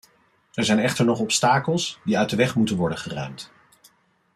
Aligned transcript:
Er 0.53 0.63
zijn 0.65 0.79
echter 0.79 1.05
nog 1.05 1.19
obstakels 1.19 1.99
die 2.03 2.17
uit 2.17 2.29
de 2.29 2.35
weg 2.35 2.55
moeten 2.55 2.75
worden 2.77 2.97
geruimd. 2.97 3.51